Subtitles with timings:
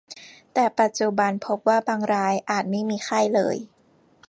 [0.53, 3.57] แต่ปัจจุบันพบว่าบางรายอาจไม่มีไข้เลย